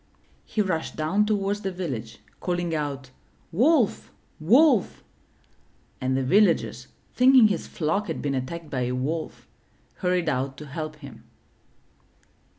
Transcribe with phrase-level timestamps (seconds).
[0.45, 3.11] He rushed down toward the village, calling out,
[3.53, 4.09] ''Wolf!
[4.39, 5.03] Wolf!''
[6.01, 9.47] and the villagers, thinking his flock had been attacked by a wolf,
[9.97, 11.25] hurried out to help him.